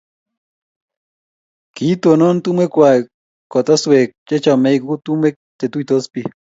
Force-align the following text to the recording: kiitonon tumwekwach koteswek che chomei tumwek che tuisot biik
kiitonon 1.75 2.35
tumwekwach 2.43 3.03
koteswek 3.51 4.09
che 4.27 4.35
chomei 4.43 4.77
tumwek 5.05 5.35
che 5.59 5.65
tuisot 5.71 6.05
biik 6.13 6.29